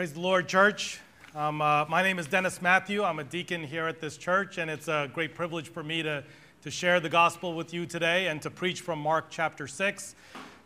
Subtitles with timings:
[0.00, 0.98] Praise the Lord, church.
[1.34, 3.04] Um, uh, my name is Dennis Matthew.
[3.04, 6.24] I'm a deacon here at this church, and it's a great privilege for me to,
[6.62, 10.14] to share the gospel with you today and to preach from Mark chapter 6.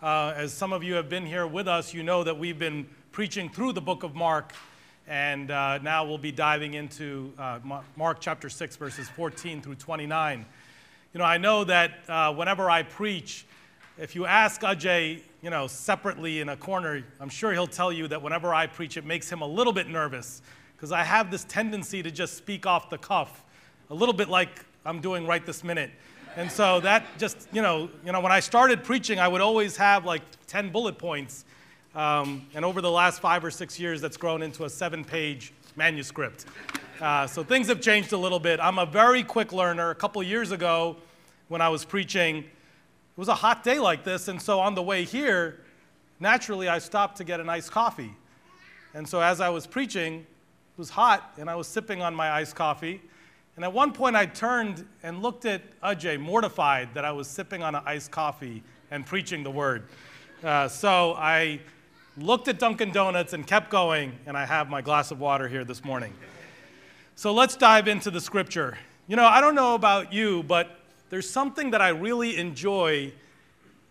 [0.00, 2.86] Uh, as some of you have been here with us, you know that we've been
[3.11, 4.52] preaching through the book of Mark,
[5.09, 7.59] and uh, now we'll be diving into uh,
[7.96, 10.46] Mark chapter 6, verses 14 through 29.
[11.12, 13.46] You know, I know that uh, whenever I preach,
[13.98, 18.08] if you ask Ajay, you know, separately in a corner, I'm sure he'll tell you
[18.08, 20.40] that whenever I preach, it makes him a little bit nervous
[20.75, 23.44] because I have this tendency to just speak off the cuff,
[23.90, 25.90] a little bit like I'm doing right this minute.
[26.38, 29.76] And so that just, you know, you know, when I started preaching, I would always
[29.76, 31.44] have like 10 bullet points.
[31.94, 35.52] Um, and over the last five or six years, that's grown into a seven page
[35.77, 36.47] manuscript.
[37.02, 38.61] Uh, so things have changed a little bit.
[38.61, 39.91] I'm a very quick learner.
[39.91, 40.97] A couple years ago,
[41.48, 42.44] when I was preaching,
[43.17, 45.61] it was a hot day like this, and so on the way here,
[46.19, 48.12] naturally I stopped to get an iced coffee.
[48.92, 52.33] And so as I was preaching, it was hot, and I was sipping on my
[52.33, 53.00] iced coffee.
[53.55, 57.62] And at one point, I turned and looked at Ajay, mortified that I was sipping
[57.62, 59.84] on an iced coffee and preaching the word.
[60.42, 61.60] Uh, so I
[62.16, 65.64] looked at Dunkin' Donuts and kept going, and I have my glass of water here
[65.64, 66.12] this morning.
[67.14, 68.77] So let's dive into the scripture.
[69.06, 70.81] You know, I don't know about you, but
[71.14, 73.12] there's something that I really enjoy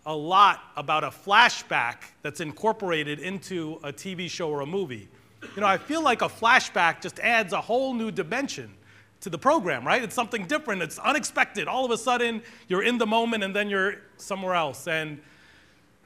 [0.06, 5.08] a lot about a flashback that's incorporated into a TV show or a movie.
[5.56, 8.74] You know, I feel like a flashback just adds a whole new dimension
[9.22, 10.04] to the program, right?
[10.04, 11.66] It's something different, it's unexpected.
[11.70, 14.86] All of a sudden, you're in the moment and then you're somewhere else.
[14.86, 15.22] And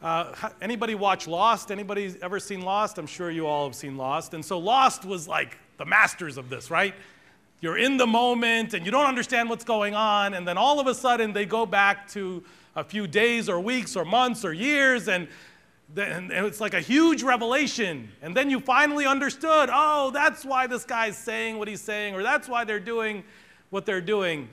[0.04, 1.72] uh, anybody watch Lost?
[1.72, 3.00] Anybody ever seen Lost?
[3.00, 4.36] I'm sure you all have seen Lost.
[4.36, 6.94] And so Lost was like the masters of this, right?
[7.60, 10.88] You're in the moment and you don't understand what's going on, and then all of
[10.88, 12.44] a sudden they go back to
[12.76, 15.28] a few days or weeks or months or years, and,
[15.96, 18.10] and it's like a huge revelation.
[18.22, 22.22] And then you finally understood oh, that's why this guy's saying what he's saying, or
[22.22, 23.24] that's why they're doing
[23.70, 24.50] what they're doing.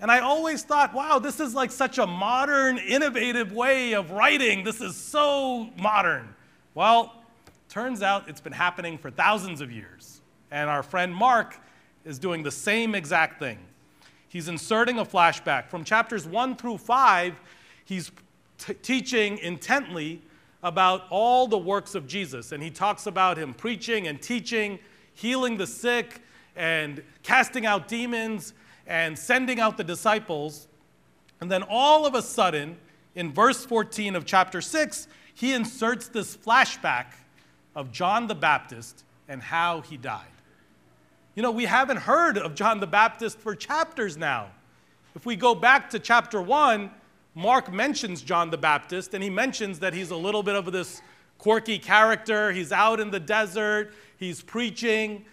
[0.00, 4.64] And I always thought, wow, this is like such a modern, innovative way of writing.
[4.64, 6.34] This is so modern.
[6.74, 7.22] Well,
[7.68, 10.20] turns out it's been happening for thousands of years.
[10.50, 11.58] And our friend Mark
[12.04, 13.58] is doing the same exact thing.
[14.28, 15.68] He's inserting a flashback.
[15.68, 17.40] From chapters 1 through 5,
[17.84, 18.10] he's
[18.58, 20.22] t- teaching intently
[20.62, 22.50] about all the works of Jesus.
[22.52, 24.78] And he talks about him preaching and teaching,
[25.12, 26.20] healing the sick,
[26.56, 28.54] and casting out demons,
[28.86, 30.66] and sending out the disciples.
[31.40, 32.76] And then all of a sudden,
[33.14, 37.06] in verse 14 of chapter 6, he inserts this flashback
[37.74, 40.33] of John the Baptist and how he died.
[41.34, 44.50] You know, we haven't heard of John the Baptist for chapters now.
[45.16, 46.88] If we go back to chapter 1,
[47.34, 51.02] Mark mentions John the Baptist, and he mentions that he's a little bit of this
[51.38, 52.52] quirky character.
[52.52, 55.24] He's out in the desert, he's preaching.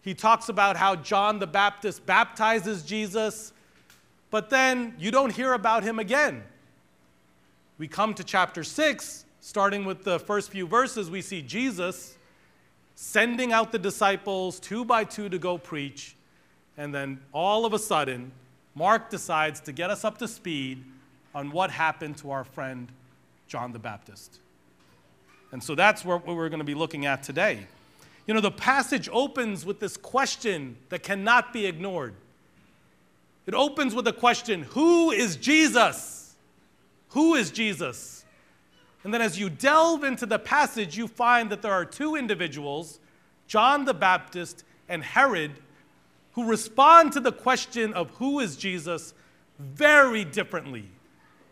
[0.00, 3.52] He talks about how John the Baptist baptizes Jesus,
[4.30, 6.44] but then you don't hear about him again.
[7.78, 12.17] We come to chapter 6, starting with the first few verses, we see Jesus
[13.00, 16.16] sending out the disciples two by two to go preach.
[16.76, 18.32] And then all of a sudden,
[18.74, 20.84] Mark decides to get us up to speed
[21.32, 22.90] on what happened to our friend
[23.46, 24.40] John the Baptist.
[25.52, 27.68] And so that's what we're going to be looking at today.
[28.26, 32.14] You know, the passage opens with this question that cannot be ignored.
[33.46, 36.34] It opens with a question Who is Jesus?
[37.10, 38.17] Who is Jesus?
[39.04, 43.00] And then as you delve into the passage, you find that there are two individuals,
[43.46, 45.52] John the Baptist and Herod,
[46.32, 49.14] who respond to the question of who is Jesus
[49.58, 50.88] very differently.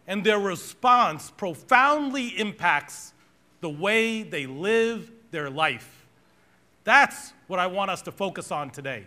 [0.07, 3.13] And their response profoundly impacts
[3.61, 6.07] the way they live their life.
[6.85, 9.05] That's what I want us to focus on today.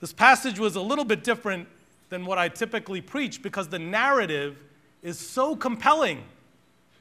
[0.00, 1.68] This passage was a little bit different
[2.08, 4.56] than what I typically preach because the narrative
[5.02, 6.24] is so compelling.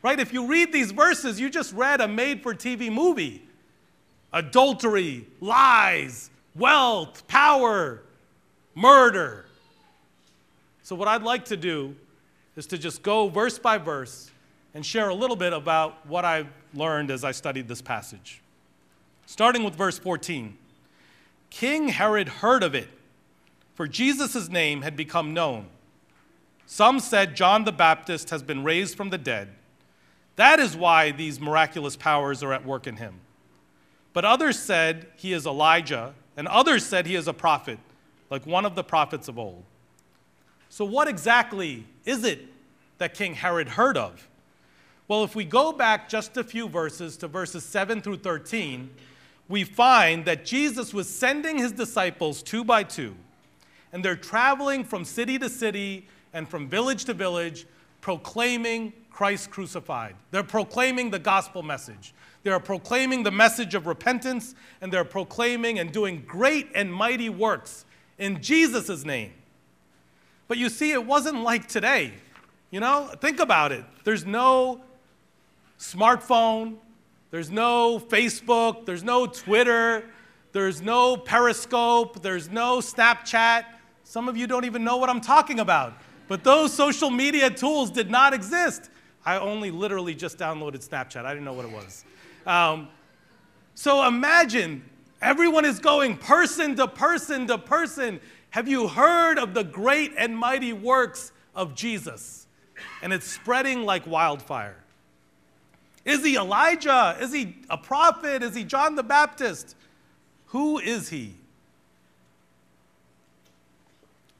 [0.01, 0.19] Right?
[0.19, 3.43] If you read these verses, you just read a made for TV movie
[4.31, 8.01] adultery, lies, wealth, power,
[8.75, 9.45] murder.
[10.83, 11.95] So, what I'd like to do
[12.55, 14.31] is to just go verse by verse
[14.73, 18.41] and share a little bit about what I've learned as I studied this passage.
[19.25, 20.57] Starting with verse 14
[21.49, 22.87] King Herod heard of it,
[23.75, 25.67] for Jesus' name had become known.
[26.65, 29.49] Some said John the Baptist has been raised from the dead
[30.39, 33.15] that is why these miraculous powers are at work in him.
[34.13, 37.77] But others said he is Elijah, and others said he is a prophet,
[38.29, 39.65] like one of the prophets of old.
[40.69, 42.47] So, what exactly is it
[42.99, 44.29] that King Herod heard of?
[45.09, 48.89] Well, if we go back just a few verses to verses 7 through 13,
[49.49, 53.13] we find that Jesus was sending his disciples two by two,
[53.91, 57.65] and they're traveling from city to city and from village to village,
[57.99, 60.15] proclaiming Christ crucified.
[60.31, 62.13] They're proclaiming the gospel message.
[62.43, 67.27] They are proclaiming the message of repentance, and they're proclaiming and doing great and mighty
[67.27, 67.83] works
[68.17, 69.33] in Jesus' name.
[70.47, 72.13] But you see, it wasn't like today.
[72.71, 73.83] You know, think about it.
[74.05, 74.79] There's no
[75.77, 76.77] smartphone,
[77.29, 80.05] there's no Facebook, there's no Twitter,
[80.53, 83.65] there's no Periscope, there's no Snapchat.
[84.05, 85.91] Some of you don't even know what I'm talking about.
[86.29, 88.89] But those social media tools did not exist.
[89.25, 91.25] I only literally just downloaded Snapchat.
[91.25, 92.05] I didn't know what it was.
[92.45, 92.87] Um,
[93.75, 94.83] so imagine
[95.21, 98.19] everyone is going person to person to person.
[98.51, 102.47] Have you heard of the great and mighty works of Jesus?
[103.01, 104.77] And it's spreading like wildfire.
[106.05, 107.17] Is he Elijah?
[107.19, 108.41] Is he a prophet?
[108.41, 109.75] Is he John the Baptist?
[110.47, 111.35] Who is he?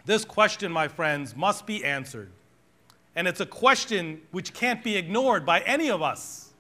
[0.06, 2.32] This question, my friends, must be answered.
[3.20, 6.54] And it's a question which can't be ignored by any of us.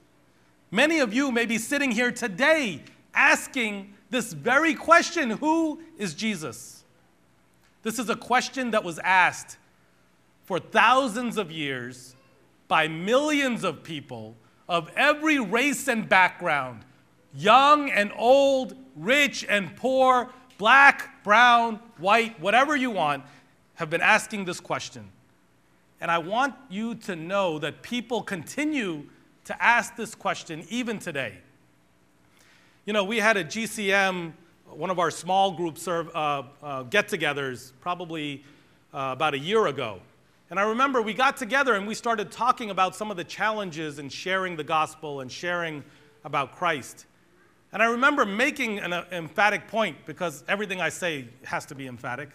[0.72, 2.84] Many of you may be sitting here today
[3.14, 6.84] asking this very question Who is Jesus?
[7.82, 9.58] This is a question that was asked
[10.44, 12.14] for thousands of years
[12.68, 14.36] by millions of people
[14.68, 16.84] of every race and background
[17.34, 23.24] young and old, rich and poor, black, brown, white, whatever you want
[23.76, 25.10] have been asking this question.
[26.01, 29.06] And I want you to know that people continue
[29.46, 31.38] to ask this question even today.
[32.86, 34.34] You know, we had a GCM,
[34.66, 38.44] one of our small group uh, uh, get togethers, probably
[38.94, 40.00] uh, about a year ago.
[40.50, 44.00] And I remember we got together and we started talking about some of the challenges
[44.00, 45.84] in sharing the gospel and sharing
[46.24, 47.06] about Christ.
[47.72, 51.86] And I remember making an uh, emphatic point because everything I say has to be
[51.86, 52.30] emphatic.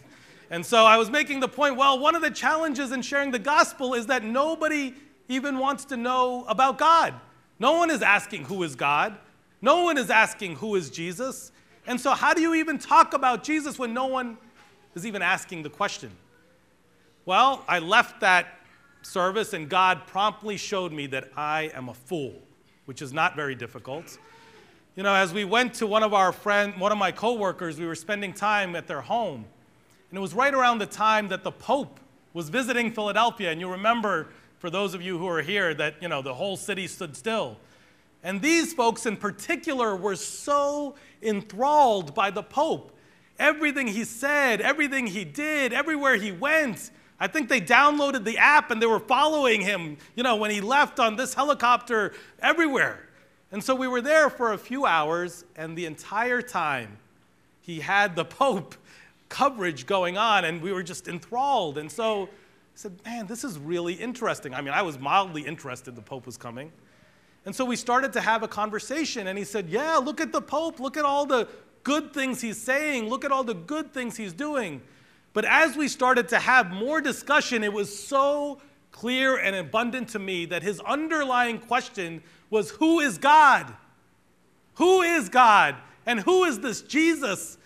[0.55, 3.41] And so I was making the point well, one of the challenges in sharing the
[3.41, 4.95] gospel is that nobody
[5.29, 7.13] even wants to know about God.
[7.59, 9.19] No one is asking who is God,
[9.61, 11.51] no one is asking who is Jesus.
[11.89, 14.39] And so, how do you even talk about Jesus when no one
[14.95, 16.13] is even asking the question?
[17.27, 18.61] Well, I left that
[19.03, 22.33] service, and God promptly showed me that I am a fool,
[22.85, 24.17] which is not very difficult.
[24.95, 27.87] You know, as we went to one of our friend, one of my coworkers, we
[27.87, 29.47] were spending time at their home,
[30.15, 31.99] and it was right around the time that the Pope
[32.35, 33.51] was visiting Philadelphia.
[33.51, 34.29] And you remember,
[34.61, 37.57] for those of you who are here, that you know the whole city stood still.
[38.23, 42.97] And these folks in particular were so enthralled by the Pope.
[43.41, 46.93] Everything he said, everything he did, everywhere he went.
[47.19, 50.61] I think they downloaded the app and they were following him, you know, when he
[50.61, 53.09] left on this helicopter everywhere.
[53.51, 56.99] And so we were there for a few hours, and the entire time
[57.61, 58.77] he had the Pope
[59.35, 61.77] coverage going on, and we were just enthralled.
[61.77, 62.29] And so I
[62.77, 64.55] said, Man, this is really interesting.
[64.55, 66.71] I mean, I was mildly interested the Pope was coming.
[67.45, 70.41] And so we started to have a conversation, and he said, Yeah, look at the
[70.41, 70.79] Pope.
[70.79, 71.49] Look at all the
[71.83, 73.09] good things he's saying.
[73.09, 74.81] Look at all the good things he's doing.
[75.33, 78.61] But as we started to have more discussion, it was so
[78.93, 83.75] clear and abundant to me that his underlying question was Who is God?
[84.75, 85.75] Who is God?
[86.07, 87.59] And who is this Jesus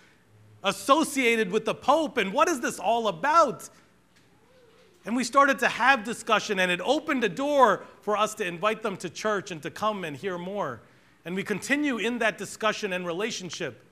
[0.65, 3.69] associated with the Pope, and what is this all about?
[5.05, 8.83] And we started to have discussion, and it opened a door for us to invite
[8.83, 10.83] them to church and to come and hear more.
[11.25, 13.83] And we continue in that discussion and relationship.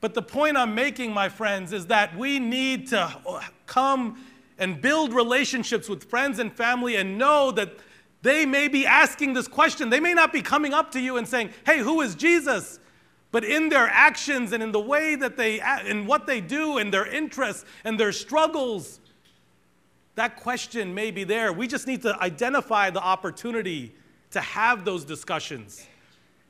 [0.00, 4.24] But the point I'm making, my friends, is that we need to uh, come
[4.58, 7.74] and build relationships with friends and family and know that
[8.22, 9.88] they may be asking this question.
[9.88, 12.79] They may not be coming up to you and saying, Hey, who is Jesus?
[13.32, 16.92] But in their actions and in the way that they, in what they do and
[16.92, 18.98] their interests and their struggles,
[20.16, 21.52] that question may be there.
[21.52, 23.94] We just need to identify the opportunity
[24.32, 25.86] to have those discussions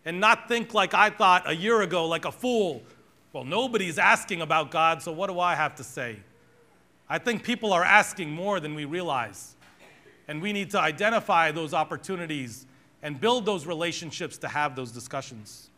[0.04, 2.82] and not think like I thought a year ago, like a fool.
[3.32, 6.16] Well, nobody's asking about God, so what do I have to say?
[7.08, 9.54] I think people are asking more than we realize.
[10.28, 12.66] And we need to identify those opportunities
[13.02, 15.70] and build those relationships to have those discussions.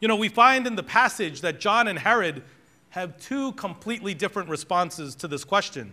[0.00, 2.42] You know, we find in the passage that John and Herod
[2.90, 5.92] have two completely different responses to this question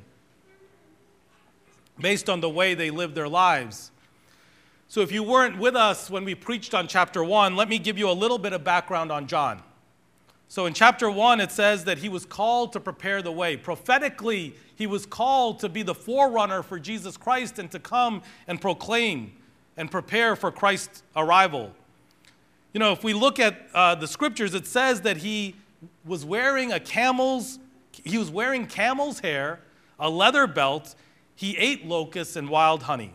[2.00, 3.92] based on the way they live their lives.
[4.88, 7.98] So, if you weren't with us when we preached on chapter one, let me give
[7.98, 9.64] you a little bit of background on John.
[10.48, 13.56] So, in chapter one, it says that he was called to prepare the way.
[13.56, 18.60] Prophetically, he was called to be the forerunner for Jesus Christ and to come and
[18.60, 19.32] proclaim
[19.78, 21.72] and prepare for Christ's arrival.
[22.74, 25.56] You know, if we look at uh, the scriptures, it says that he
[26.06, 27.60] was wearing a camel's,
[27.92, 29.60] he was wearing camel's hair,
[30.00, 30.96] a leather belt,
[31.36, 33.14] he ate locusts and wild honey.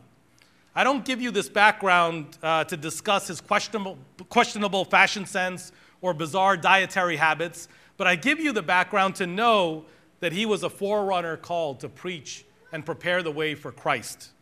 [0.74, 3.96] I don't give you this background uh, to discuss his questionable,
[4.28, 5.72] questionable fashion sense
[6.02, 9.86] or bizarre dietary habits, but I give you the background to know
[10.20, 14.32] that he was a forerunner called to preach and prepare the way for Christ.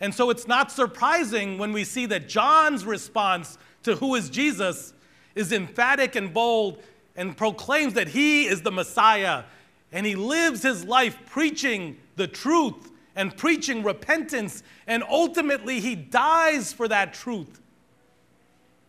[0.00, 4.92] And so it's not surprising when we see that John's response to who is Jesus
[5.34, 6.82] is emphatic and bold
[7.16, 9.44] and proclaims that he is the Messiah.
[9.92, 14.62] And he lives his life preaching the truth and preaching repentance.
[14.86, 17.60] And ultimately, he dies for that truth.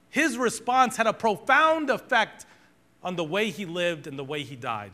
[0.10, 2.46] His response had a profound effect
[3.04, 4.92] on the way he lived and the way he died.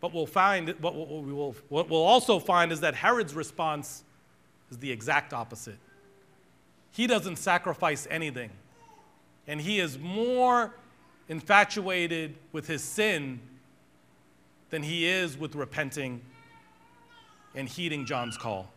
[0.00, 4.04] But we'll find, what, we will, what we'll also find is that Herod's response
[4.70, 5.78] is the exact opposite.
[6.94, 8.50] He doesn't sacrifice anything,
[9.48, 10.72] and he is more
[11.28, 13.40] infatuated with his sin
[14.70, 16.20] than he is with repenting
[17.52, 18.70] and heeding John's call.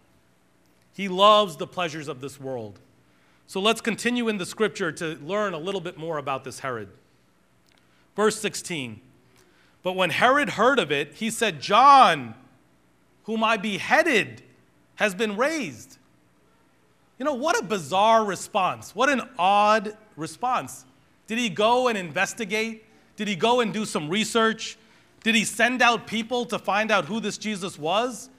[0.93, 2.79] He loves the pleasures of this world.
[3.45, 6.89] So let's continue in the scripture to learn a little bit more about this Herod.
[8.15, 8.99] Verse 16
[9.83, 12.33] But when Herod heard of it, he said, John,
[13.25, 14.41] whom I beheaded,
[14.95, 15.96] has been raised.
[17.17, 18.95] You know, what a bizarre response.
[18.95, 20.85] What an odd response.
[21.25, 22.85] Did he go and investigate?
[23.15, 24.77] Did he go and do some research?
[25.23, 28.29] Did he send out people to find out who this Jesus was?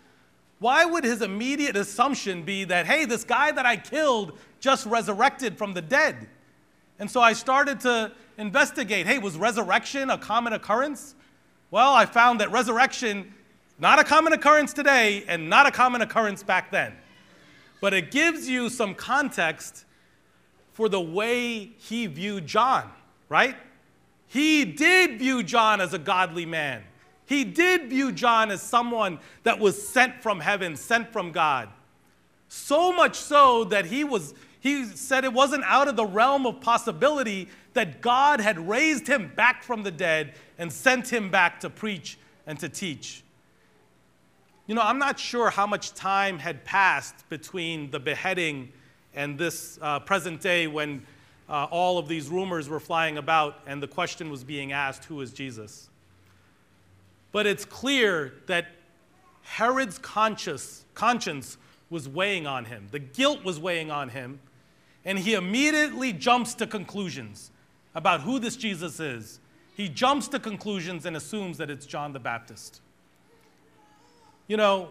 [0.60, 5.58] Why would his immediate assumption be that, hey, this guy that I killed just resurrected
[5.58, 6.28] from the dead?
[6.98, 11.14] And so I started to investigate hey, was resurrection a common occurrence?
[11.70, 13.34] Well, I found that resurrection,
[13.78, 16.94] not a common occurrence today and not a common occurrence back then.
[17.80, 19.84] But it gives you some context
[20.72, 22.90] for the way he viewed John,
[23.28, 23.56] right?
[24.26, 26.82] He did view John as a godly man.
[27.26, 31.68] He did view John as someone that was sent from heaven, sent from God.
[32.48, 36.60] So much so that he was he said it wasn't out of the realm of
[36.60, 41.70] possibility that God had raised him back from the dead and sent him back to
[41.70, 43.22] preach and to teach.
[44.68, 48.70] You know, I'm not sure how much time had passed between the beheading
[49.14, 51.06] and this uh, present day when
[51.48, 55.22] uh, all of these rumors were flying about and the question was being asked who
[55.22, 55.88] is Jesus?
[57.32, 58.66] But it's clear that
[59.42, 61.56] Herod's conscience, conscience
[61.88, 62.88] was weighing on him.
[62.90, 64.38] The guilt was weighing on him.
[65.02, 67.50] And he immediately jumps to conclusions
[67.94, 69.40] about who this Jesus is.
[69.74, 72.82] He jumps to conclusions and assumes that it's John the Baptist.
[74.48, 74.88] You know,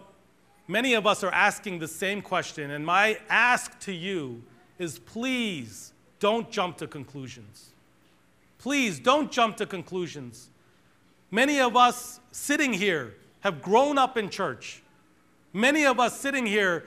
[0.67, 4.43] many of us are asking the same question, and my ask to you
[4.77, 7.71] is please don't jump to conclusions.
[8.59, 10.49] Please don't jump to conclusions.
[11.31, 14.83] Many of us sitting here have grown up in church.
[15.53, 16.85] Many of us sitting here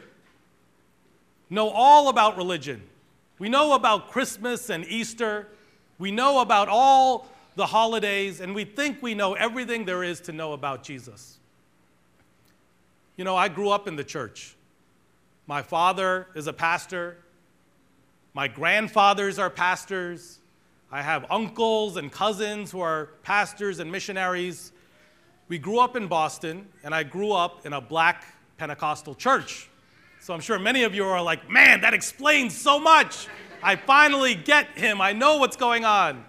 [1.48, 2.82] know all about religion.
[3.40, 5.48] We know about Christmas and Easter.
[5.98, 10.32] We know about all the holidays, and we think we know everything there is to
[10.32, 11.39] know about Jesus.
[13.20, 14.56] You know, I grew up in the church.
[15.46, 17.18] My father is a pastor.
[18.32, 20.38] My grandfathers are pastors.
[20.90, 24.72] I have uncles and cousins who are pastors and missionaries.
[25.48, 28.24] We grew up in Boston, and I grew up in a black
[28.56, 29.68] Pentecostal church.
[30.20, 33.28] So I'm sure many of you are like, man, that explains so much.
[33.62, 35.02] I finally get him.
[35.02, 36.24] I know what's going on.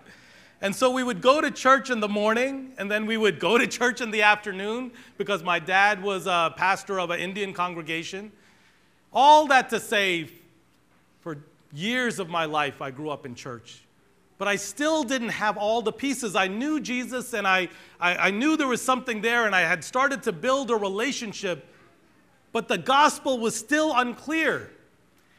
[0.61, 3.57] And so we would go to church in the morning, and then we would go
[3.57, 8.31] to church in the afternoon because my dad was a pastor of an Indian congregation.
[9.11, 10.29] All that to say,
[11.21, 11.37] for
[11.73, 13.81] years of my life, I grew up in church
[14.41, 16.35] but I still didn't have all the pieces.
[16.35, 19.83] I knew Jesus and I, I, I, knew there was something there and I had
[19.83, 21.63] started to build a relationship,
[22.51, 24.71] but the gospel was still unclear.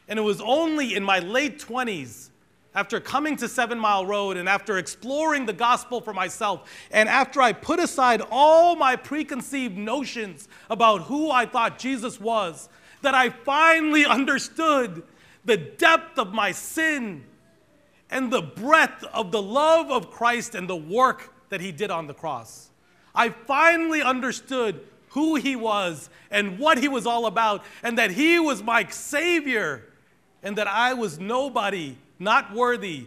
[0.06, 2.28] And it was only in my late 20s,
[2.74, 7.42] after coming to Seven Mile Road and after exploring the gospel for myself, and after
[7.42, 12.68] I put aside all my preconceived notions about who I thought Jesus was,
[13.02, 15.02] that I finally understood
[15.44, 17.24] the depth of my sin
[18.10, 22.06] and the breadth of the love of Christ and the work that he did on
[22.06, 22.70] the cross.
[23.14, 28.38] I finally understood who he was and what he was all about, and that he
[28.38, 29.84] was my Savior,
[30.42, 33.06] and that I was nobody, not worthy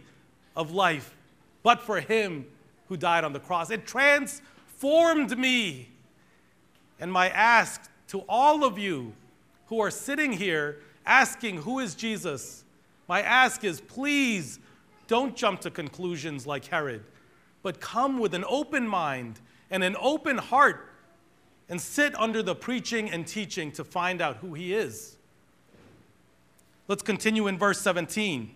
[0.55, 1.15] of life,
[1.63, 2.45] but for him
[2.87, 3.71] who died on the cross.
[3.71, 5.89] It transformed me.
[6.99, 9.13] And my ask to all of you
[9.67, 12.63] who are sitting here asking, Who is Jesus?
[13.07, 14.59] My ask is please
[15.07, 17.03] Don't jump to conclusions like Herod,
[17.61, 20.89] but come with an open mind and an open heart
[21.69, 25.17] and sit under the preaching and teaching to find out who he is.
[26.87, 28.51] Let's continue in verse 17.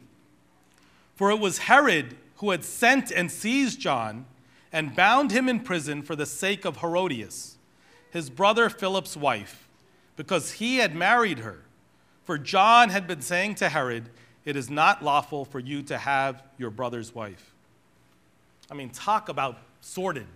[1.19, 4.25] For it was Herod who had sent and seized John
[4.71, 7.57] and bound him in prison for the sake of Herodias,
[8.09, 9.67] his brother Philip's wife,
[10.15, 11.59] because he had married her.
[12.23, 14.09] For John had been saying to Herod,
[14.45, 17.53] It is not lawful for you to have your brother's wife.
[18.71, 20.27] I mean, talk about sordid.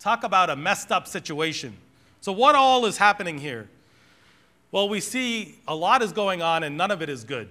[0.00, 1.76] Talk about a messed up situation.
[2.20, 3.68] So, what all is happening here?
[4.72, 7.48] Well, we see a lot is going on and none of it is good.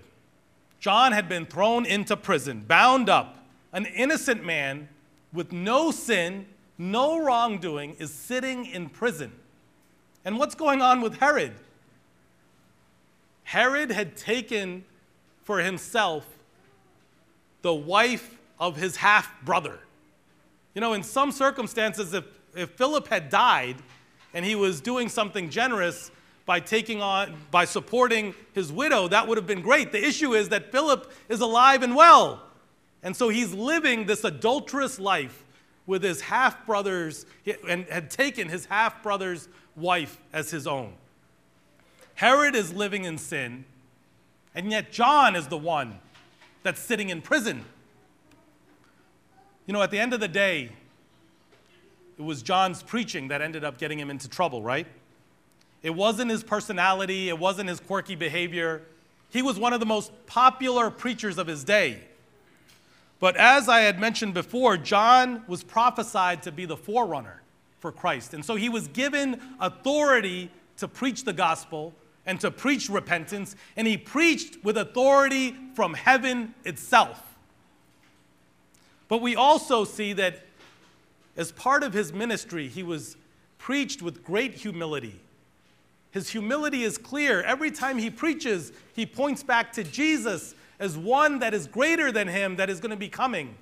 [0.82, 3.38] John had been thrown into prison, bound up.
[3.72, 4.90] An innocent man
[5.32, 6.48] with no sin,
[6.78, 9.32] no wrongdoing, is sitting in prison.
[10.26, 11.54] And what's going on with Herod?
[13.44, 14.84] Herod had taken
[15.44, 16.26] for himself
[17.62, 19.80] the wife of his half brother.
[20.74, 23.76] You know, in some circumstances, if, if Philip had died
[24.34, 26.10] and he was doing something generous
[26.52, 29.94] by taking on, by supporting his widow, that would have been great.
[29.94, 32.44] The issue is that Philip is alive and well.
[33.04, 35.46] And so he's living this adulterous life
[35.86, 37.26] with his half brothers
[37.70, 40.92] and had taken his half brother's wife as his own.
[42.16, 43.64] Herod is living in sin,
[44.54, 46.00] and yet John is the one
[46.64, 47.64] that's sitting in prison.
[49.68, 50.72] You know, at the end of the day,
[52.20, 54.86] it was John's preaching that ended up getting him into trouble, right?
[55.84, 58.82] It wasn't his personality, it wasn't his quirky behavior.
[59.32, 62.02] He was one of the most popular preachers of his day.
[63.20, 67.42] But as I had mentioned before, John was prophesied to be the forerunner
[67.80, 68.34] for Christ.
[68.34, 71.94] And so he was given authority to preach the gospel
[72.26, 77.36] and to preach repentance, and he preached with authority from heaven itself.
[79.08, 80.46] But we also see that
[81.36, 83.18] as part of his ministry, he was
[83.58, 85.20] preached with great humility.
[86.12, 87.42] His humility is clear.
[87.42, 92.28] Every time he preaches, he points back to Jesus as one that is greater than
[92.28, 93.56] him that is going to be coming.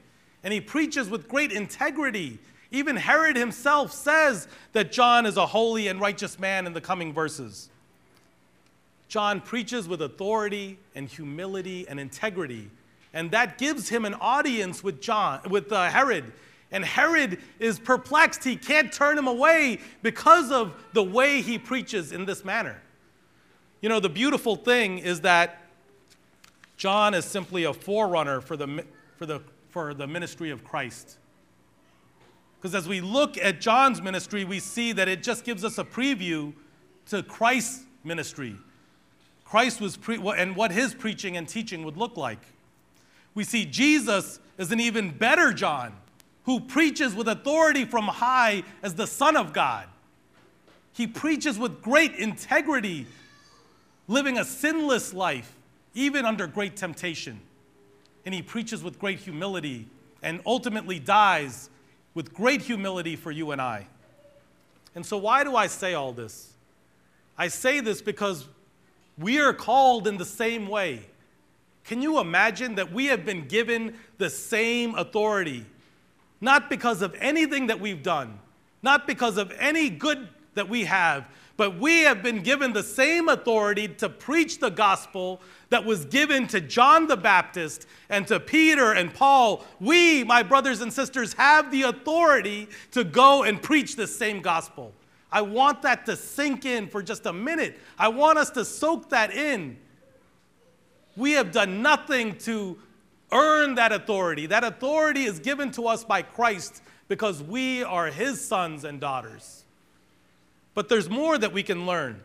[0.43, 2.39] And he preaches with great integrity.
[2.71, 7.13] Even Herod himself says that John is a holy and righteous man in the coming
[7.13, 7.69] verses.
[9.07, 12.69] John preaches with authority and humility and integrity,
[13.11, 16.31] and that gives him an audience with John with uh, Herod.
[16.71, 18.43] And Herod is perplexed.
[18.43, 22.81] He can't turn him away because of the way he preaches in this manner.
[23.81, 25.63] You know, the beautiful thing is that
[26.77, 28.85] John is simply a forerunner for the,
[29.17, 31.17] for the, for the ministry of Christ.
[32.59, 35.83] Because as we look at John's ministry, we see that it just gives us a
[35.83, 36.53] preview
[37.07, 38.55] to Christ's ministry.
[39.45, 42.39] Christ was, pre- and what his preaching and teaching would look like.
[43.33, 45.95] We see Jesus as an even better John
[46.49, 49.85] who preaches with authority from high as the Son of God.
[50.93, 53.05] He preaches with great integrity,
[54.07, 55.55] living a sinless life
[55.93, 57.39] even under great temptation.
[58.25, 59.85] And he preaches with great humility
[60.23, 61.69] and ultimately dies
[62.15, 63.85] with great humility for you and I.
[64.95, 66.53] And so, why do I say all this?
[67.37, 68.47] I say this because
[69.19, 71.01] we are called in the same way.
[71.83, 75.67] Can you imagine that we have been given the same authority?
[76.41, 78.39] Not because of anything that we've done,
[78.81, 81.25] not because of any good that we have,
[81.57, 86.47] but we have been given the same authority to preach the gospel that was given
[86.47, 89.65] to John the Baptist and to Peter and Paul.
[89.81, 94.93] We, my brothers and sisters, have the authority to go and preach the same gospel.
[95.31, 97.77] I want that to sink in for just a minute.
[97.97, 99.77] I want us to soak that in.
[101.17, 102.77] We have done nothing to
[103.31, 104.45] earn that authority.
[104.45, 109.63] That authority is given to us by Christ because we are his sons and daughters.
[110.73, 112.21] But there's more that we can learn.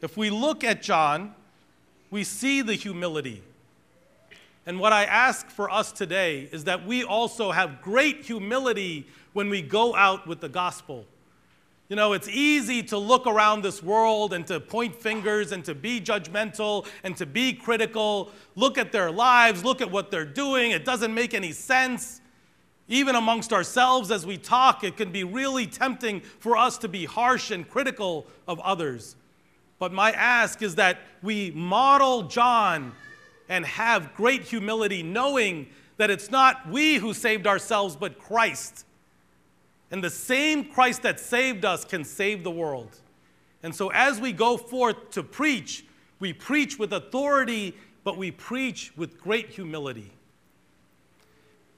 [0.00, 1.34] If we look at John,
[2.10, 3.42] we see the humility.
[4.64, 9.48] And what I ask for us today is that we also have great humility when
[9.48, 11.06] we go out with the gospel.
[11.88, 15.74] You know, it's easy to look around this world and to point fingers and to
[15.74, 18.30] be judgmental and to be critical.
[18.56, 20.72] Look at their lives, look at what they're doing.
[20.72, 22.20] It doesn't make any sense.
[22.88, 27.06] Even amongst ourselves, as we talk, it can be really tempting for us to be
[27.06, 29.16] harsh and critical of others.
[29.78, 32.92] But my ask is that we model John
[33.48, 38.84] and have great humility, knowing that it's not we who saved ourselves, but Christ.
[39.90, 43.00] And the same Christ that saved us can save the world.
[43.62, 45.84] And so, as we go forth to preach,
[46.20, 47.74] we preach with authority,
[48.04, 50.12] but we preach with great humility.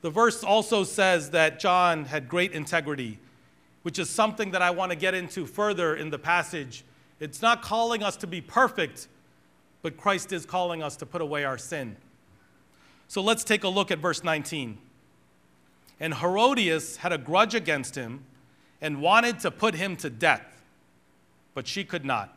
[0.02, 3.18] The verse also says that John had great integrity,
[3.82, 6.84] which is something that I want to get into further in the passage.
[7.18, 9.08] It's not calling us to be perfect,
[9.82, 11.96] but Christ is calling us to put away our sin.
[13.08, 14.78] So let's take a look at verse 19.
[16.00, 18.24] And Herodias had a grudge against him
[18.80, 20.62] and wanted to put him to death,
[21.54, 22.36] but she could not.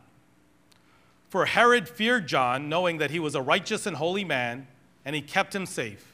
[1.30, 4.67] For Herod feared John, knowing that he was a righteous and holy man,
[5.06, 6.13] and he kept him safe.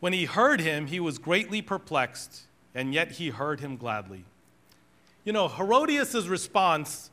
[0.00, 2.42] When he heard him, he was greatly perplexed,
[2.74, 4.24] and yet he heard him gladly.
[5.24, 7.10] You know, Herodias' response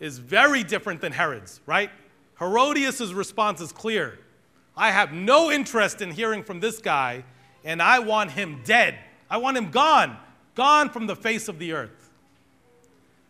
[0.00, 1.90] is very different than Herod's, right?
[2.38, 4.18] Herodias' response is clear.
[4.76, 7.24] I have no interest in hearing from this guy,
[7.64, 8.98] and I want him dead.
[9.30, 10.16] I want him gone,
[10.54, 12.10] gone from the face of the earth.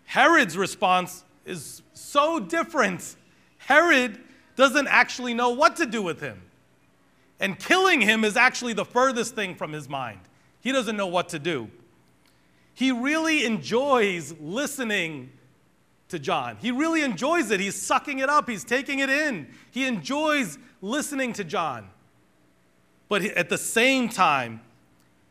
[0.05, 3.17] Herod's response is so different.
[3.59, 4.19] Herod
[4.57, 6.43] doesn't actually know what to do with him.
[7.41, 10.21] And killing him is actually the furthest thing from his mind.
[10.61, 11.71] He doesn't know what to do.
[12.75, 15.31] He really enjoys listening
[16.09, 16.57] to John.
[16.61, 17.61] He really enjoys it.
[17.61, 19.49] He's sucking it up, he's taking it in.
[19.71, 21.89] He enjoys listening to John.
[23.09, 24.61] But at the same time,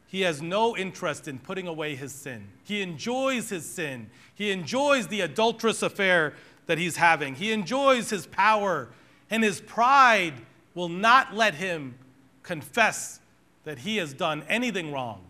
[0.07, 2.47] he has no interest in putting away his sin.
[2.63, 4.09] He enjoys his sin.
[4.33, 6.33] He enjoys the adulterous affair
[6.65, 7.35] that he's having.
[7.35, 8.87] He enjoys his power,
[9.29, 10.33] and his pride
[10.73, 11.95] will not let him
[12.43, 13.19] confess
[13.65, 15.21] that he has done anything wrong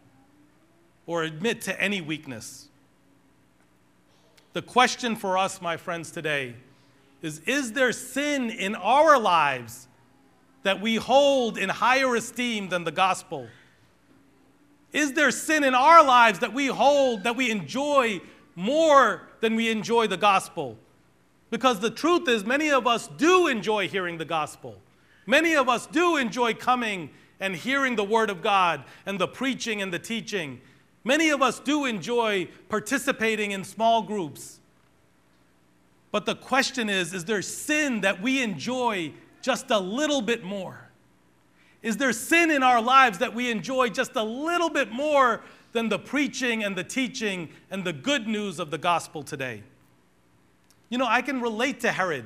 [1.08, 2.68] or admit to any weakness.
[4.54, 6.56] The question for us, my friends, today
[7.22, 9.87] is Is there sin in our lives
[10.64, 13.48] that we hold in higher esteem than the gospel?
[14.94, 18.22] Is there sin in our lives that we hold, that we enjoy
[18.56, 20.78] more than we enjoy the gospel?
[21.50, 24.76] Because the truth is, many of us do enjoy hearing the gospel.
[25.26, 29.82] Many of us do enjoy coming and hearing the word of God and the preaching
[29.82, 30.62] and the teaching.
[31.04, 34.60] Many of us do enjoy participating in small groups.
[36.12, 39.14] But the question is is there sin that we enjoy
[39.48, 40.90] just a little bit more?
[41.82, 45.88] Is there sin in our lives that we enjoy just a little bit more than
[45.88, 49.64] the preaching and the teaching and the good news of the gospel today?
[50.90, 52.26] You know, I can relate to Herod.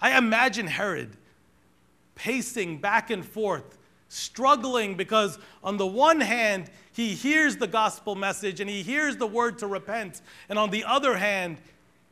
[0.00, 1.16] I imagine Herod
[2.16, 8.58] pacing back and forth, struggling because, on the one hand, he hears the gospel message
[8.58, 11.58] and he hears the word to repent, and on the other hand,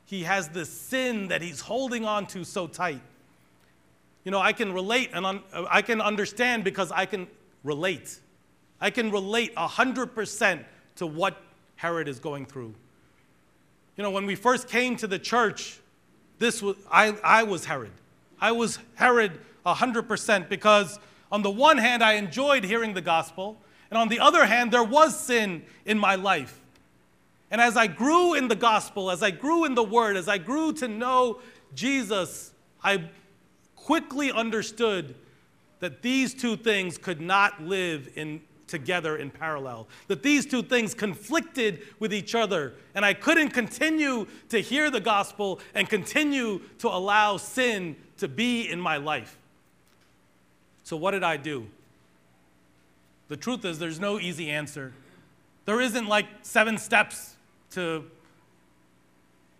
[0.04, 3.00] he has this sin that he's holding on to so tight.
[4.24, 7.26] You know, I can relate and un- I can understand because I can
[7.62, 8.18] relate.
[8.80, 10.64] I can relate 100%
[10.96, 11.40] to what
[11.76, 12.74] Herod is going through.
[13.96, 15.78] You know, when we first came to the church,
[16.38, 17.92] this was, I, I was Herod.
[18.40, 20.98] I was Herod 100% because,
[21.30, 23.56] on the one hand, I enjoyed hearing the gospel,
[23.90, 26.60] and on the other hand, there was sin in my life.
[27.50, 30.38] And as I grew in the gospel, as I grew in the word, as I
[30.38, 31.40] grew to know
[31.74, 33.04] Jesus, I
[33.84, 35.14] quickly understood
[35.80, 39.86] that these two things could not live in together in parallel.
[40.08, 42.72] That these two things conflicted with each other.
[42.94, 48.66] And I couldn't continue to hear the gospel and continue to allow sin to be
[48.70, 49.36] in my life.
[50.82, 51.66] So, what did I do?
[53.28, 54.94] The truth is, there's no easy answer.
[55.66, 57.36] There isn't like seven steps
[57.72, 58.10] to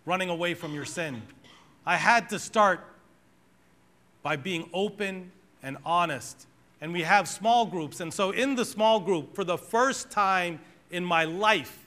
[0.07, 1.21] running away from your sin.
[1.85, 2.81] I had to start
[4.25, 5.31] by being open
[5.63, 6.49] and honest
[6.85, 8.01] and we have small groups.
[8.01, 10.61] And so, in the small group, for the first time
[10.91, 11.79] in my life,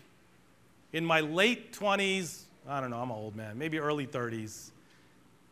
[0.91, 4.71] in my late 20s, I don't know, I'm an old man, maybe early 30s,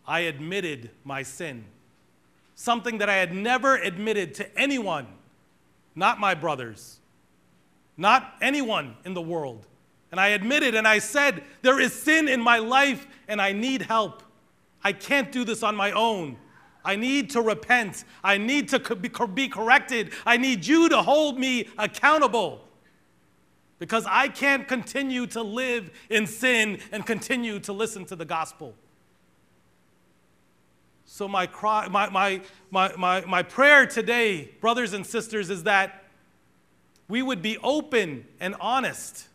[0.08, 1.64] I admitted my sin.
[2.56, 5.06] Something that I had never admitted to anyone,
[5.94, 6.98] not my brothers,
[7.98, 9.68] not anyone in the world.
[10.12, 13.84] And I admitted and I said, There is sin in my life and I need
[13.84, 14.24] help.
[14.84, 16.38] I can't do this on my own.
[16.86, 18.06] I need to repent.
[18.24, 20.12] I need to be corrected.
[20.26, 22.62] I need you to hold me accountable
[23.80, 28.74] because I can't continue to live in sin and continue to listen to the gospel.
[31.06, 36.04] So, my, cry, my, my, my, my, my prayer today, brothers and sisters, is that
[37.08, 39.28] we would be open and honest.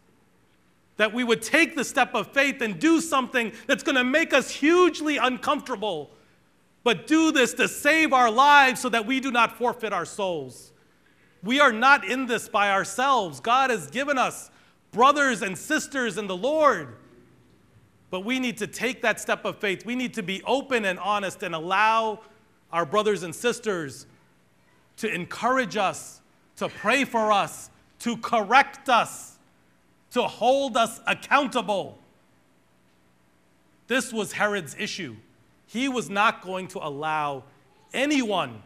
[0.96, 4.34] That we would take the step of faith and do something that's going to make
[4.34, 6.10] us hugely uncomfortable
[6.82, 10.72] but do this to save our lives so that we do not forfeit our souls.
[11.42, 13.40] We are not in this by ourselves.
[13.40, 14.50] God has given us
[14.92, 16.96] brothers and sisters in the Lord.
[18.10, 19.86] But we need to take that step of faith.
[19.86, 22.20] We need to be open and honest and allow
[22.72, 24.06] our brothers and sisters
[24.96, 26.20] to encourage us,
[26.56, 29.38] to pray for us, to correct us,
[30.12, 31.98] to hold us accountable.
[33.86, 35.16] This was Herod's issue.
[35.72, 37.44] He was not going to allow
[37.94, 38.60] anyone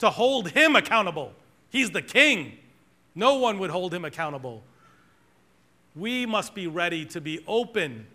[0.00, 1.32] to hold him accountable.
[1.70, 2.58] He's the king.
[3.14, 4.62] No one would hold him accountable.
[5.96, 8.06] We must be ready to be open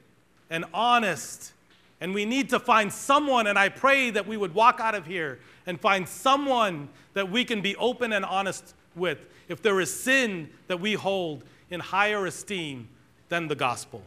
[0.51, 1.51] and honest.
[1.99, 5.07] And we need to find someone, and I pray that we would walk out of
[5.07, 9.91] here and find someone that we can be open and honest with if there is
[9.91, 12.87] sin that we hold in higher esteem
[13.29, 14.03] than the gospel.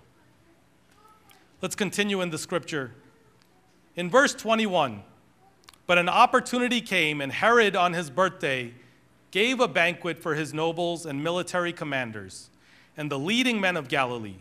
[1.61, 2.92] Let's continue in the scripture.
[3.98, 5.02] In verse 21,
[5.88, 8.72] but an opportunity came, and Herod on his birthday
[9.32, 12.48] gave a banquet for his nobles and military commanders
[12.96, 14.37] and the leading men of Galilee.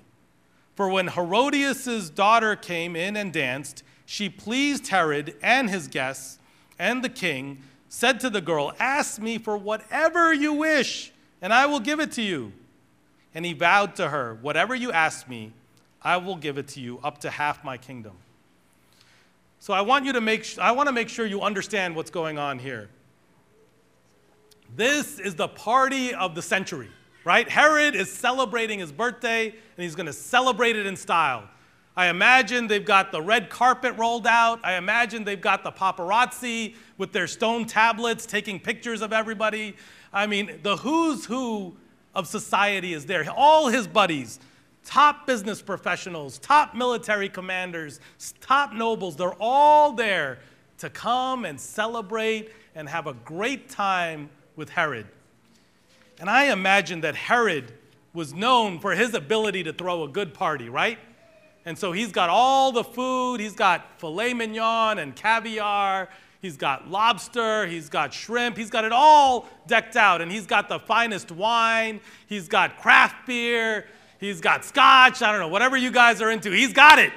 [0.76, 6.38] For when Herodias' daughter came in and danced, she pleased Herod and his guests,
[6.78, 11.65] and the king said to the girl, Ask me for whatever you wish, and I
[11.65, 12.54] will give it to you.
[13.34, 15.52] And he vowed to her, Whatever you ask me,
[16.04, 18.13] I will give it to you, up to half my kingdom.
[19.60, 22.38] So I want you to make I want to make sure you understand what's going
[22.38, 22.89] on here.
[24.76, 26.89] This is the party of the century,
[27.24, 27.50] right?
[27.50, 31.48] Herod is celebrating his birthday and he's going to celebrate it in style.
[31.96, 34.60] I imagine they've got the red carpet rolled out.
[34.63, 39.76] I imagine they've got the paparazzi with their stone tablets taking pictures of everybody.
[40.13, 41.76] I mean, the who's who
[42.13, 43.28] of society is there.
[43.36, 44.39] All his buddies,
[44.88, 48.00] top business professionals, top military commanders,
[48.39, 50.39] top nobles, they're all there
[50.78, 55.06] to come and celebrate and have a great time with Herod.
[56.19, 57.73] And I imagine that Herod
[58.13, 60.97] was known for his ability to throw a good party, right?
[61.65, 63.41] And so he's got all the food.
[63.41, 66.08] He's got filet mignon and caviar.
[66.41, 67.67] He's got lobster.
[67.67, 68.56] He's got shrimp.
[68.56, 70.21] He's got it all decked out.
[70.21, 72.00] And he's got the finest wine.
[72.28, 73.86] He's got craft beer.
[74.19, 75.21] He's got scotch.
[75.21, 76.51] I don't know, whatever you guys are into.
[76.51, 77.13] He's got it.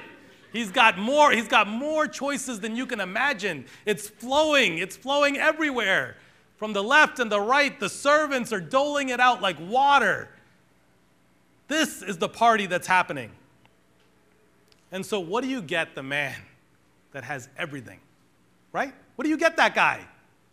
[0.53, 1.31] He's got more.
[1.31, 3.65] He's got more choices than you can imagine.
[3.85, 4.77] It's flowing.
[4.77, 6.17] It's flowing everywhere.
[6.57, 10.29] From the left and the right, the servants are doling it out like water.
[11.67, 13.31] This is the party that's happening.
[14.91, 16.35] And so, what do you get the man
[17.13, 17.99] that has everything?
[18.73, 18.93] Right?
[19.15, 20.05] What do you get that guy?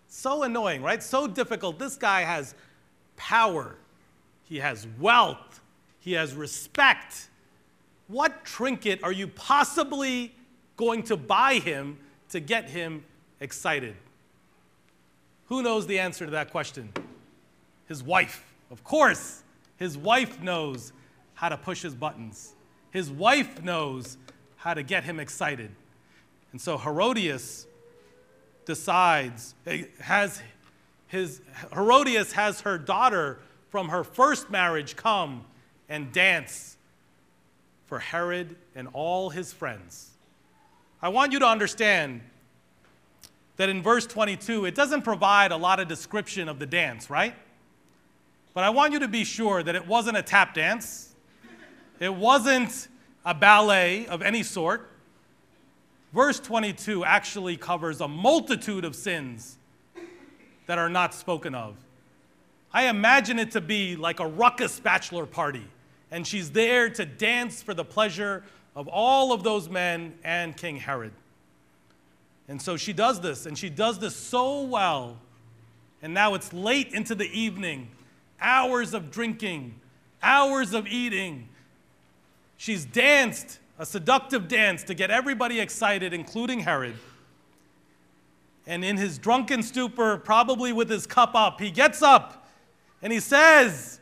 [0.06, 1.02] So annoying, right?
[1.02, 1.78] So difficult.
[1.78, 2.54] This guy has
[3.16, 3.76] power,
[4.44, 5.47] he has wealth,
[6.08, 7.28] he has respect.
[8.06, 10.34] What trinket are you possibly
[10.78, 11.98] going to buy him
[12.30, 13.04] to get him
[13.40, 13.94] excited?
[15.48, 16.94] Who knows the answer to that question?
[17.88, 18.42] His wife.
[18.70, 19.42] Of course,
[19.76, 20.94] his wife knows
[21.34, 22.54] how to push his buttons.
[22.90, 24.16] His wife knows
[24.56, 25.70] how to get him excited.
[26.52, 27.66] And so Herodias
[28.64, 30.40] decides, eh, has
[31.06, 31.42] his,
[31.74, 35.44] Herodias has her daughter from her first marriage come
[35.88, 36.76] and dance
[37.86, 40.10] for Herod and all his friends.
[41.00, 42.20] I want you to understand
[43.56, 47.34] that in verse 22, it doesn't provide a lot of description of the dance, right?
[48.54, 51.14] But I want you to be sure that it wasn't a tap dance,
[52.00, 52.88] it wasn't
[53.24, 54.90] a ballet of any sort.
[56.12, 59.58] Verse 22 actually covers a multitude of sins
[60.66, 61.76] that are not spoken of.
[62.72, 65.66] I imagine it to be like a ruckus bachelor party,
[66.10, 68.44] and she's there to dance for the pleasure
[68.74, 71.12] of all of those men and King Herod.
[72.48, 75.18] And so she does this, and she does this so well.
[76.00, 77.88] And now it's late into the evening,
[78.40, 79.74] hours of drinking,
[80.22, 81.48] hours of eating.
[82.56, 86.94] She's danced a seductive dance to get everybody excited, including Herod.
[88.66, 92.48] And in his drunken stupor, probably with his cup up, he gets up
[93.00, 93.97] and he says,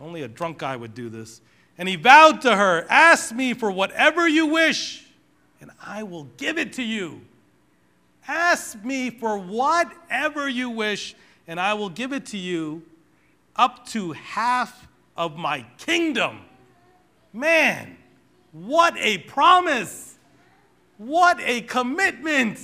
[0.00, 1.40] Only a drunk guy would do this.
[1.76, 5.06] And he vowed to her, Ask me for whatever you wish
[5.60, 7.20] and I will give it to you.
[8.26, 11.14] Ask me for whatever you wish,
[11.46, 12.82] and I will give it to you
[13.56, 16.40] up to half of my kingdom.
[17.32, 17.96] Man,
[18.52, 20.16] what a promise!
[20.96, 22.58] What a commitment!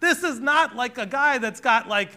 [0.00, 2.10] This is not like a guy that's got like,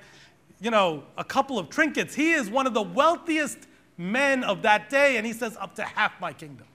[0.59, 2.13] you know, a couple of trinkets.
[2.13, 3.57] He is one of the wealthiest
[3.99, 6.65] men of that day, and he says, up to half my kingdom.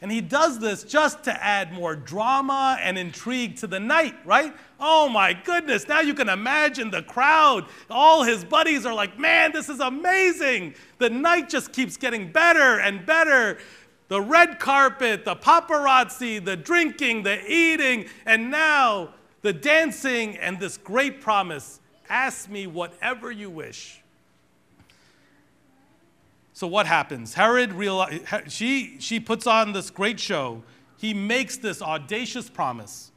[0.00, 4.54] And he does this just to add more drama and intrigue to the night, right?
[4.78, 7.66] Oh my goodness, now you can imagine the crowd.
[7.90, 10.74] All his buddies are like, man, this is amazing.
[10.98, 13.58] The night just keeps getting better and better.
[14.06, 20.76] The red carpet, the paparazzi, the drinking, the eating, and now the dancing and this
[20.76, 24.00] great promise Ask me whatever you wish.
[26.58, 27.34] So what happens?
[27.34, 30.64] Herod realize, she, she puts on this great show.
[30.96, 33.12] He makes this audacious promise,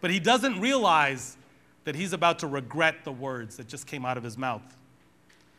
[0.00, 1.36] but he doesn't realize
[1.82, 4.62] that he's about to regret the words that just came out of his mouth.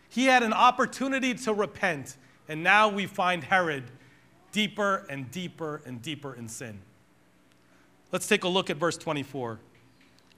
[0.08, 2.16] He had an opportunity to repent,
[2.48, 3.84] and now we find Herod
[4.54, 6.80] deeper and deeper and deeper in sin.
[8.14, 9.60] Let's take a look at verse 24.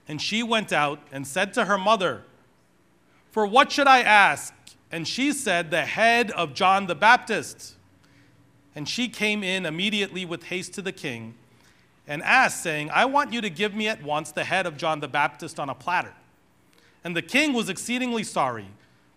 [0.07, 2.23] And she went out and said to her mother,
[3.29, 4.51] For what should I ask?
[4.91, 7.75] And she said, The head of John the Baptist.
[8.75, 11.33] And she came in immediately with haste to the king
[12.07, 14.99] and asked, saying, I want you to give me at once the head of John
[14.99, 16.13] the Baptist on a platter.
[17.03, 18.67] And the king was exceedingly sorry,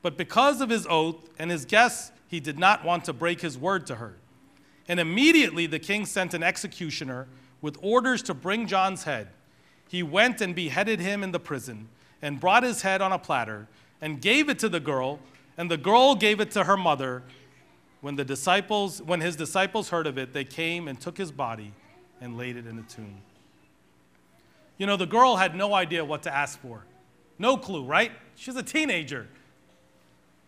[0.02, 3.58] but because of his oath and his guests, he did not want to break his
[3.58, 4.14] word to her.
[4.88, 7.28] And immediately the king sent an executioner
[7.60, 9.28] with orders to bring John's head.
[9.88, 11.88] He went and beheaded him in the prison,
[12.22, 13.66] and brought his head on a platter,
[14.00, 15.20] and gave it to the girl
[15.56, 17.22] and the girl gave it to her mother.
[18.00, 21.74] When the disciples, when his disciples heard of it, they came and took his body
[22.20, 23.20] and laid it in a tomb.
[24.78, 26.84] You know, the girl had no idea what to ask for.
[27.38, 28.12] No clue, right?
[28.36, 29.28] She's a teenager.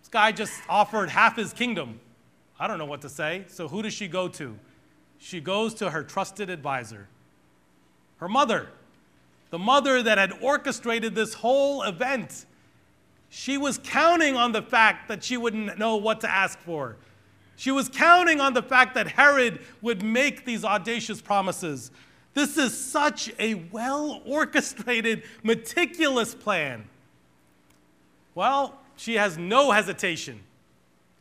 [0.01, 2.01] This guy just offered half his kingdom.
[2.59, 3.45] I don't know what to say.
[3.49, 4.59] So who does she go to?
[5.19, 7.09] She goes to her trusted advisor,
[8.17, 8.71] her mother,
[9.51, 12.47] the mother that had orchestrated this whole event.
[13.35, 16.97] She was counting on the fact that she wouldn't know what to ask for.
[17.57, 21.91] She was counting on the fact that Herod would make these audacious promises.
[22.35, 26.85] This is such a well orchestrated, meticulous plan.
[28.35, 30.41] Well, she has no hesitation.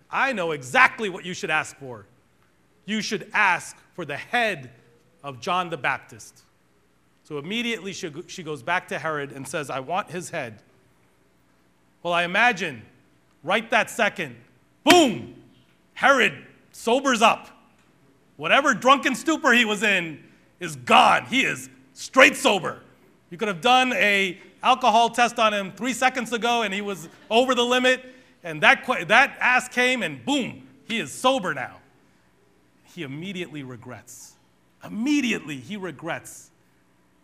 [0.10, 2.06] I know exactly what you should ask for.
[2.86, 4.72] You should ask for the head
[5.24, 6.42] of John the Baptist.
[7.24, 10.62] So immediately she, goes back to Herod and says, I want his head.
[12.04, 12.82] Well, I imagine
[13.44, 14.36] right that second,
[14.84, 15.36] boom,
[15.94, 17.50] Herod sobers up.
[18.38, 20.24] Whatever drunken stupor he was in
[20.60, 21.26] is gone.
[21.26, 22.82] He is straight sober.
[23.30, 27.08] You could have done a alcohol test on him three seconds ago and he was
[27.30, 28.04] over the limit,
[28.44, 31.78] and that, that ass came and boom, he is sober now.
[32.84, 34.34] He immediately regrets.
[34.84, 36.50] Immediately he regrets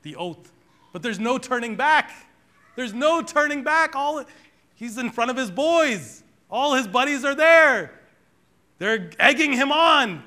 [0.04, 0.52] the oath.
[0.94, 2.12] But there's no turning back.
[2.76, 3.96] There's no turning back.
[3.96, 4.24] All
[4.78, 6.24] He's in front of his boys.
[6.50, 8.00] All his buddies are there.
[8.78, 10.24] They're egging him on.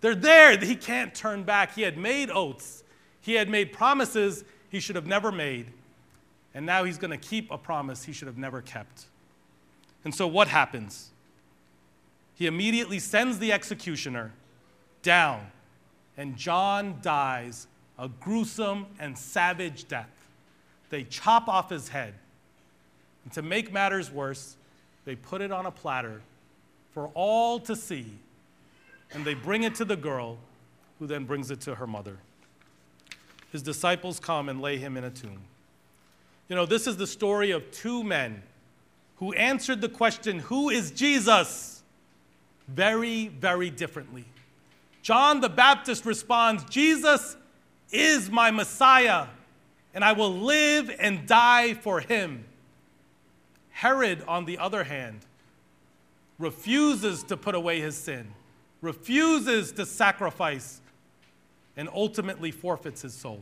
[0.00, 0.56] They're there.
[0.58, 1.74] He can't turn back.
[1.74, 2.82] He had made oaths,
[3.20, 5.66] he had made promises he should have never made.
[6.54, 9.06] And now he's going to keep a promise he should have never kept.
[10.02, 11.10] And so what happens?
[12.34, 14.32] He immediately sends the executioner
[15.02, 15.46] down,
[16.16, 17.66] and John dies
[17.98, 20.10] a gruesome and savage death.
[20.90, 22.14] They chop off his head.
[23.24, 24.56] And to make matters worse,
[25.04, 26.20] they put it on a platter
[26.92, 28.06] for all to see,
[29.12, 30.38] and they bring it to the girl,
[30.98, 32.18] who then brings it to her mother.
[33.50, 35.40] His disciples come and lay him in a tomb.
[36.48, 38.42] You know, this is the story of two men
[39.16, 41.74] who answered the question, Who is Jesus?
[42.68, 44.24] very, very differently.
[45.02, 47.36] John the Baptist responds, Jesus
[47.90, 49.26] is my Messiah,
[49.92, 52.44] and I will live and die for him.
[53.74, 55.20] Herod, on the other hand,
[56.38, 58.32] refuses to put away his sin,
[58.80, 60.80] refuses to sacrifice,
[61.76, 63.40] and ultimately forfeits his soul.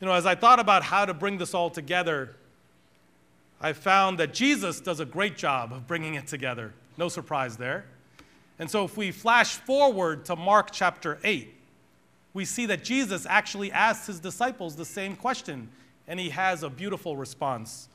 [0.00, 2.34] You know, as I thought about how to bring this all together,
[3.60, 6.74] I found that Jesus does a great job of bringing it together.
[6.96, 7.84] No surprise there.
[8.58, 11.54] And so if we flash forward to Mark chapter 8,
[12.34, 15.68] we see that Jesus actually asks his disciples the same question,
[16.08, 17.88] and he has a beautiful response.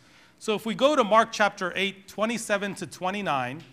[0.44, 3.64] So if we go to Mark chapter 8, 27 to 29,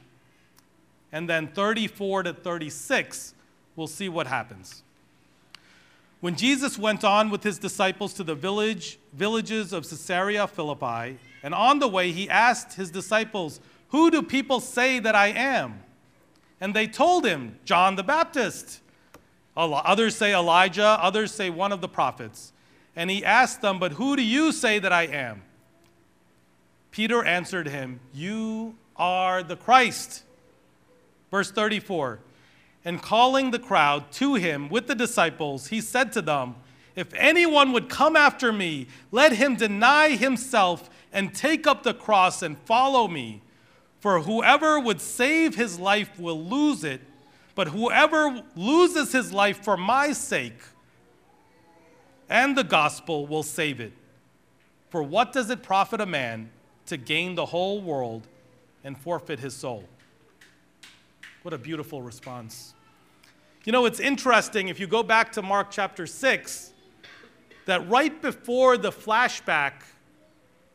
[1.10, 3.34] and then 34 to 36,
[3.74, 4.84] we'll see what happens.
[6.20, 11.54] When Jesus went on with his disciples to the village, villages of Caesarea Philippi, and
[11.54, 15.82] on the way he asked his disciples, Who do people say that I am?
[16.60, 18.80] And they told him, John the Baptist.
[19.56, 22.52] Others say Elijah, others say one of the prophets.
[22.94, 25.42] And he asked them, But who do you say that I am?
[26.90, 30.24] Peter answered him, You are the Christ.
[31.30, 32.18] Verse 34
[32.84, 36.56] And calling the crowd to him with the disciples, he said to them,
[36.96, 42.42] If anyone would come after me, let him deny himself and take up the cross
[42.42, 43.42] and follow me.
[44.00, 47.02] For whoever would save his life will lose it,
[47.54, 50.60] but whoever loses his life for my sake
[52.30, 53.92] and the gospel will save it.
[54.88, 56.50] For what does it profit a man?
[56.86, 58.26] To gain the whole world
[58.84, 59.84] and forfeit his soul?
[61.42, 62.74] What a beautiful response.
[63.64, 66.72] You know, it's interesting if you go back to Mark chapter 6,
[67.66, 69.72] that right before the flashback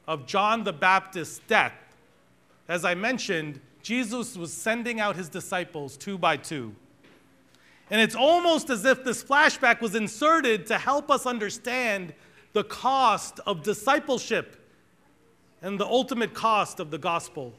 [0.07, 1.73] of John the Baptist's death,
[2.67, 6.75] as I mentioned, Jesus was sending out his disciples two by two.
[7.91, 12.13] And it's almost as if this flashback was inserted to help us understand
[12.53, 14.64] the cost of discipleship
[15.65, 17.51] and the ultimate cost of the gospel.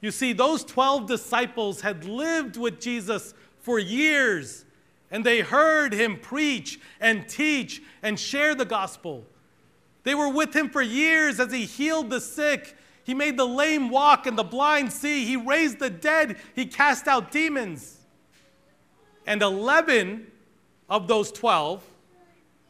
[0.00, 4.64] You see, those 12 disciples had lived with Jesus for years,
[5.08, 9.24] and they heard him preach and teach and share the gospel.
[10.02, 12.76] They were with him for years as he healed the sick.
[13.04, 15.24] He made the lame walk and the blind see.
[15.24, 16.36] He raised the dead.
[16.56, 18.00] He cast out demons.
[19.24, 20.26] And 11
[20.90, 21.80] of those 12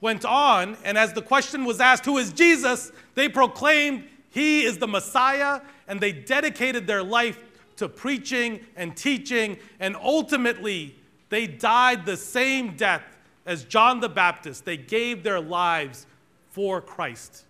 [0.03, 2.93] went on, and as the question was asked, Who is Jesus?
[3.15, 7.39] they proclaimed, He is the Messiah, and they dedicated their life
[7.77, 10.95] to preaching and teaching, and ultimately,
[11.31, 13.03] they died the same death
[13.47, 14.65] as John the Baptist.
[14.67, 16.07] They gave their lives
[16.51, 17.45] for Christ.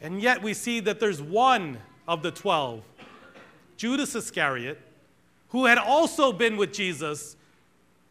[0.00, 2.82] And yet, we see that there's one of the 12,
[3.76, 4.78] Judas Iscariot,
[5.48, 7.36] who had also been with Jesus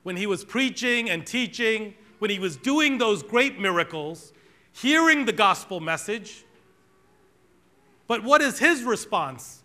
[0.04, 4.32] when he was preaching and teaching, when he was doing those great miracles,
[4.74, 6.46] hearing the gospel message.
[8.06, 9.64] But what is his response?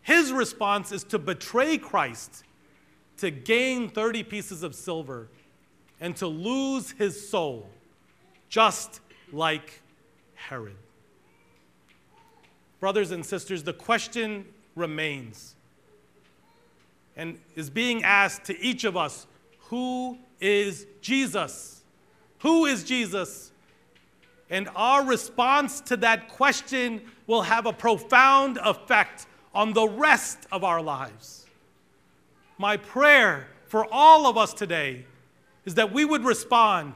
[0.00, 2.44] His response is to betray Christ,
[3.18, 5.28] to gain 30 pieces of silver,
[6.00, 7.68] and to lose his soul,
[8.48, 9.82] just like
[10.34, 10.78] Herod.
[12.80, 15.56] Brothers and sisters, the question remains
[17.18, 19.26] and is being asked to each of us
[19.58, 21.81] who is Jesus?
[22.42, 23.52] Who is Jesus?
[24.50, 30.64] And our response to that question will have a profound effect on the rest of
[30.64, 31.46] our lives.
[32.58, 35.06] My prayer for all of us today
[35.64, 36.94] is that we would respond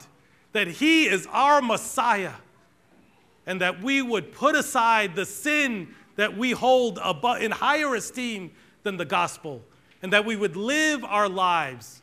[0.53, 2.35] that He is our Messiah
[3.47, 6.99] and that we would put aside the sin that we hold
[7.41, 8.51] in higher esteem
[8.83, 9.63] than the gospel
[10.03, 12.03] and that we would live our lives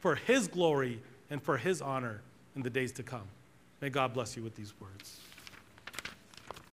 [0.00, 2.22] for His glory and for His honor
[2.56, 3.28] in the days to come.
[3.80, 5.19] May God bless you with these words.